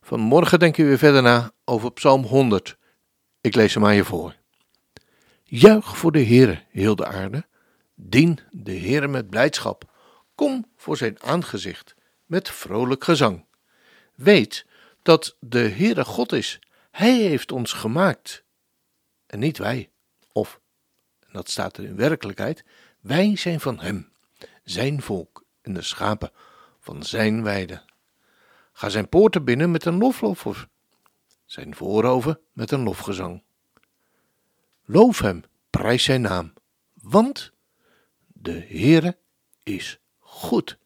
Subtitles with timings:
[0.00, 2.76] Vanmorgen denken we verder na over Psalm 100.
[3.40, 4.36] Ik lees hem aan je voor.
[5.42, 7.46] Juich voor de Heere, heel de aarde.
[7.94, 9.84] Dien de Heere met blijdschap.
[10.34, 11.94] Kom voor zijn aangezicht
[12.26, 13.44] met vrolijk gezang.
[14.14, 14.66] Weet
[15.02, 16.58] dat de Heere God is.
[16.90, 18.44] Hij heeft ons gemaakt.
[19.26, 19.90] En niet wij.
[20.32, 20.60] Of,
[21.20, 22.64] en dat staat er in werkelijkheid,
[23.00, 24.12] wij zijn van Hem,
[24.64, 26.30] zijn volk en de schapen
[26.80, 27.82] van zijn weide.
[28.80, 30.68] Ga zijn poorten binnen met een loflof,
[31.44, 33.42] zijn vooroven met een lofgezang.
[34.84, 36.52] Loof hem, prijs zijn naam,
[36.94, 37.52] want
[38.26, 39.18] de Heere
[39.62, 40.78] is goed.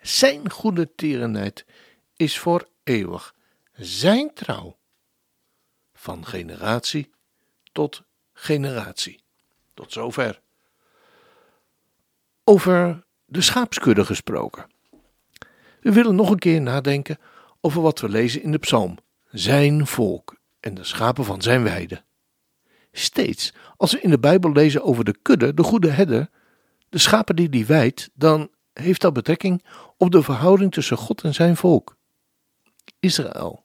[0.00, 1.66] Zijn goede tierenheid
[2.16, 3.34] is voor eeuwig,
[3.72, 4.76] zijn trouw
[5.94, 7.10] van generatie
[7.72, 8.02] tot
[8.32, 9.22] generatie.
[9.74, 10.40] Tot zover.
[12.44, 14.70] Over de schaapskudde gesproken.
[15.80, 17.18] We willen nog een keer nadenken
[17.66, 18.98] over wat we lezen in de psalm.
[19.30, 22.04] Zijn volk en de schapen van zijn weide.
[22.92, 26.30] Steeds als we in de Bijbel lezen over de kudde, de goede herder,
[26.88, 29.64] de schapen die die wijdt, dan heeft dat betrekking
[29.96, 31.96] op de verhouding tussen God en zijn volk.
[33.00, 33.64] Israël.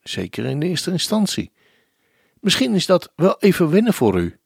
[0.00, 1.52] Zeker in de eerste instantie.
[2.40, 4.38] Misschien is dat wel even wennen voor u.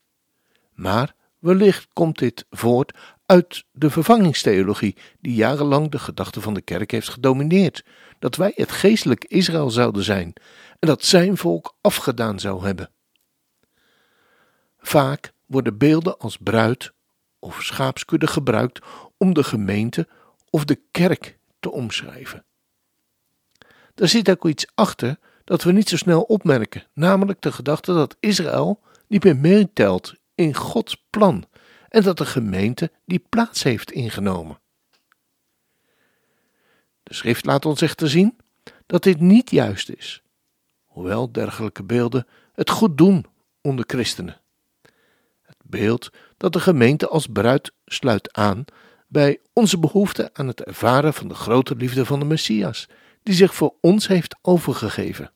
[0.72, 2.98] Maar wellicht komt dit voort
[3.34, 7.84] uit de vervangingstheologie, die jarenlang de gedachte van de kerk heeft gedomineerd,
[8.18, 10.32] dat wij het geestelijk Israël zouden zijn
[10.78, 12.90] en dat zijn volk afgedaan zou hebben.
[14.78, 16.92] Vaak worden beelden als bruid
[17.38, 18.80] of schaapskudde gebruikt
[19.16, 20.08] om de gemeente
[20.50, 22.44] of de kerk te omschrijven.
[23.94, 28.16] Daar zit ook iets achter dat we niet zo snel opmerken, namelijk de gedachte dat
[28.20, 31.44] Israël niet meer meetelt in Gods plan
[31.94, 34.60] en dat de gemeente die plaats heeft ingenomen.
[37.02, 38.36] De schrift laat ons echter zien
[38.86, 40.22] dat dit niet juist is,
[40.84, 43.26] hoewel dergelijke beelden het goed doen
[43.60, 44.40] onder christenen.
[45.42, 48.64] Het beeld dat de gemeente als bruid sluit aan
[49.06, 52.88] bij onze behoefte aan het ervaren van de grote liefde van de Messias,
[53.22, 55.32] die zich voor ons heeft overgegeven.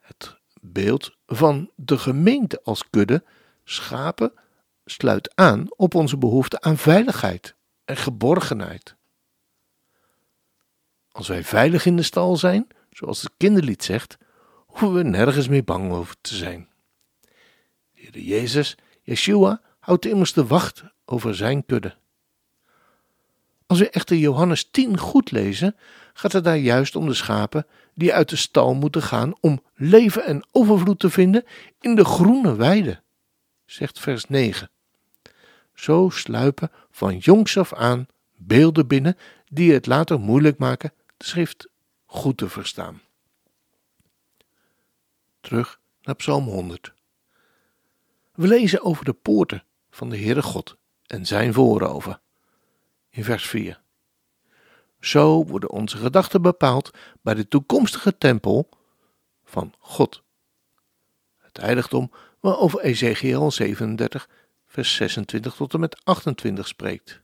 [0.00, 3.24] Het beeld van de gemeente als kudde,
[3.64, 4.32] schapen
[4.84, 8.96] sluit aan op onze behoefte aan veiligheid en geborgenheid.
[11.10, 14.16] Als wij veilig in de stal zijn, zoals het kinderlied zegt,
[14.66, 16.68] hoeven we nergens meer bang over te zijn.
[17.22, 17.30] De
[17.92, 21.96] Heer Jezus, Yeshua, houdt immers de wacht over zijn kudde.
[23.66, 25.76] Als we echter Johannes 10 goed lezen,
[26.12, 30.24] gaat het daar juist om de schapen die uit de stal moeten gaan om leven
[30.24, 31.44] en overvloed te vinden
[31.80, 33.02] in de groene weide,
[33.64, 34.70] zegt vers 9.
[35.74, 39.16] Zo sluipen van jongs af aan beelden binnen
[39.48, 41.68] die het later moeilijk maken de schrift
[42.04, 43.02] goed te verstaan.
[45.40, 46.92] Terug naar Psalm 100.
[48.32, 50.76] We lezen over de poorten van de Heere God
[51.06, 52.20] en zijn voorover.
[53.10, 53.82] In vers 4.
[55.00, 56.90] Zo worden onze gedachten bepaald
[57.22, 58.68] bij de toekomstige tempel
[59.44, 60.22] van God.
[61.36, 62.10] Het heiligdom
[62.40, 64.28] waarover Ezekiel 37
[64.74, 67.20] vers 26 tot en met 28 spreekt.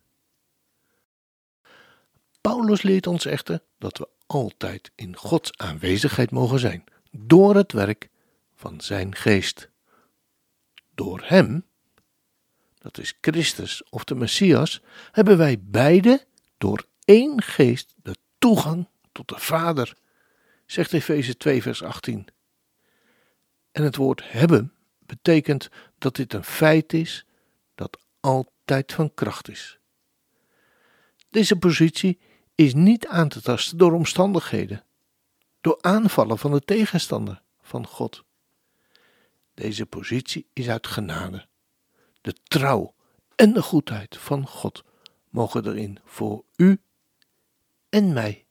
[2.41, 8.09] Paulus leert ons echter dat we altijd in Gods aanwezigheid mogen zijn, door het werk
[8.55, 9.71] van Zijn geest.
[10.94, 11.66] Door Hem,
[12.78, 14.82] dat is Christus of de Messias,
[15.12, 16.26] hebben wij beide
[16.58, 19.96] door één geest de toegang tot de Vader,
[20.67, 22.26] zegt Efeze 2, vers 18.
[23.73, 25.69] En het woord hebben betekent
[25.99, 27.25] dat dit een feit is
[27.81, 29.79] dat altijd van kracht is.
[31.31, 32.19] Deze positie
[32.55, 34.85] is niet aan te tasten door omstandigheden,
[35.61, 38.25] door aanvallen van de tegenstander van God.
[39.55, 41.47] Deze positie is uit genade.
[42.21, 42.94] De trouw
[43.37, 44.85] en de goedheid van God
[45.29, 46.81] mogen erin voor u
[47.88, 48.47] en mij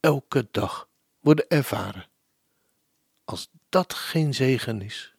[0.00, 0.88] elke dag
[1.20, 2.08] worden ervaren.
[3.24, 5.14] Als dat geen zegen is.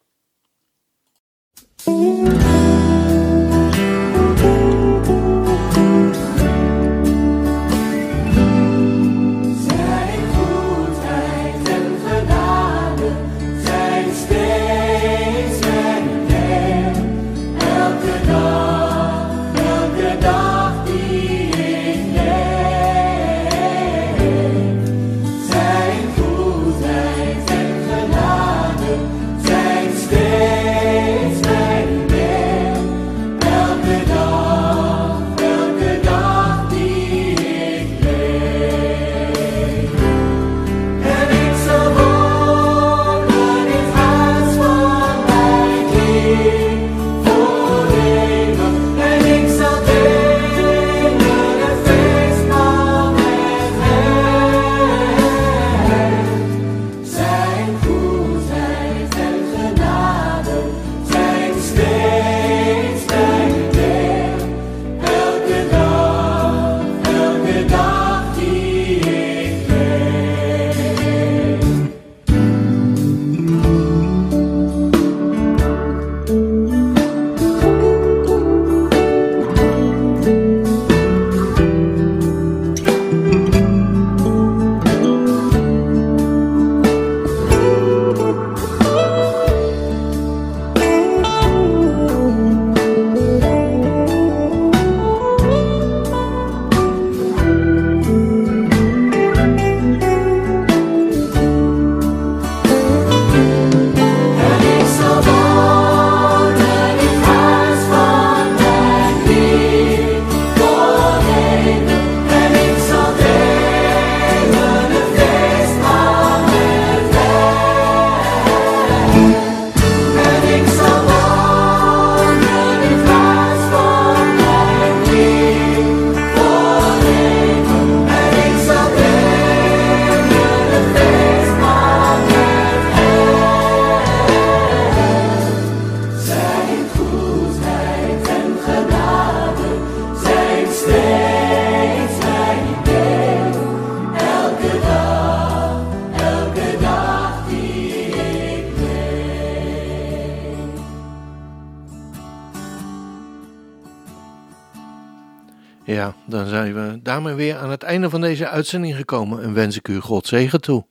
[155.85, 159.77] Ja, dan zijn we daarmee weer aan het einde van deze uitzending gekomen en wens
[159.77, 160.87] ik u God zegen toe.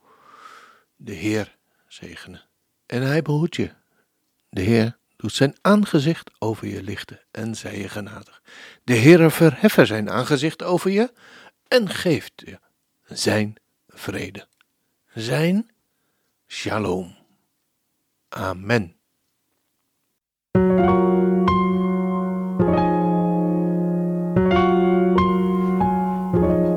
[0.96, 1.56] De Heer
[1.86, 2.42] zegene
[2.86, 3.70] en hij behoedt je.
[4.48, 8.42] De Heer doet zijn aangezicht over je lichten en zij je genadig.
[8.84, 11.12] De Heer verheffen zijn aangezicht over je
[11.68, 12.58] en geeft je
[13.04, 13.54] zijn
[13.88, 14.46] vrede.
[15.14, 15.70] Zijn
[16.46, 17.16] shalom.
[18.28, 18.96] Amen.